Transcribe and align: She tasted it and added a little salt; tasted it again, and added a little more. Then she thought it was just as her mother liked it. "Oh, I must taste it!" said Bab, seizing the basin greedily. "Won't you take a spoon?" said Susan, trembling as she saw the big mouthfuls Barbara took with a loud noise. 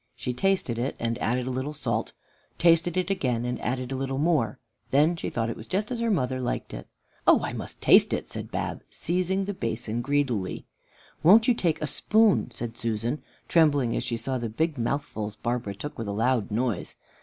She 0.15 0.33
tasted 0.33 0.79
it 0.79 0.95
and 0.97 1.19
added 1.19 1.45
a 1.45 1.51
little 1.51 1.75
salt; 1.75 2.13
tasted 2.57 2.97
it 2.97 3.11
again, 3.11 3.45
and 3.45 3.61
added 3.61 3.91
a 3.91 3.95
little 3.95 4.17
more. 4.17 4.57
Then 4.89 5.15
she 5.15 5.29
thought 5.29 5.51
it 5.51 5.55
was 5.55 5.67
just 5.67 5.91
as 5.91 5.99
her 5.99 6.09
mother 6.09 6.41
liked 6.41 6.73
it. 6.73 6.87
"Oh, 7.27 7.43
I 7.43 7.53
must 7.53 7.81
taste 7.83 8.11
it!" 8.11 8.27
said 8.27 8.49
Bab, 8.49 8.81
seizing 8.89 9.45
the 9.45 9.53
basin 9.53 10.01
greedily. 10.01 10.65
"Won't 11.21 11.47
you 11.47 11.53
take 11.53 11.79
a 11.83 11.85
spoon?" 11.85 12.49
said 12.49 12.77
Susan, 12.77 13.21
trembling 13.47 13.95
as 13.95 14.03
she 14.03 14.17
saw 14.17 14.39
the 14.39 14.49
big 14.49 14.75
mouthfuls 14.75 15.35
Barbara 15.35 15.75
took 15.75 15.99
with 15.99 16.07
a 16.07 16.13
loud 16.13 16.49
noise. 16.49 16.95